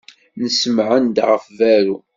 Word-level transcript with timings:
Nsemɛen-d 0.43 1.17
ɣef 1.29 1.43
berru. 1.57 1.97